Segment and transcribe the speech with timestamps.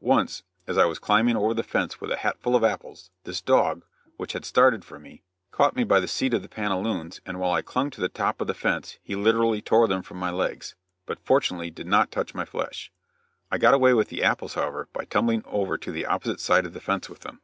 [0.00, 3.86] Once, as I was climbing over the fence with a hatful of apples, this dog,
[4.18, 7.52] which had started for me, caught me by the seat of the pantaloons, and while
[7.52, 10.74] I clung to the top of the fence he literally tore them from my legs,
[11.06, 12.92] but fortunately did not touch my flesh.
[13.50, 16.74] I got away with the apples, however, by tumbling over to the opposite side of
[16.74, 17.40] the fence with them.